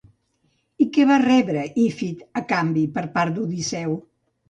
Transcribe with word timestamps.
I 0.85 0.87
què 0.95 1.05
va 1.09 1.19
rebre 1.25 1.67
Ífit 1.85 2.25
a 2.43 2.45
canvi 2.55 2.89
per 2.99 3.07
part 3.19 3.41
d'Odisseu? 3.41 3.99